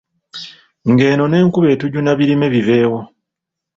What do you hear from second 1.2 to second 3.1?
n’enkuba etujuna birime bibeewo.